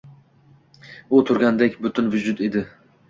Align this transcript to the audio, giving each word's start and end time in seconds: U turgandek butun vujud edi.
U 1.17 1.19
turgandek 1.31 1.77
butun 1.87 2.11
vujud 2.17 2.43
edi. 2.49 2.65